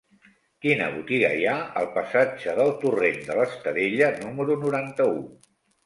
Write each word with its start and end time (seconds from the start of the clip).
Quina 0.65 0.87
botiga 0.95 1.29
hi 1.41 1.45
ha 1.51 1.59
al 1.83 1.91
passatge 1.99 2.57
del 2.63 2.73
Torrent 2.87 3.23
de 3.31 3.39
l'Estadella 3.43 4.13
número 4.27 4.61
noranta-u? 4.67 5.27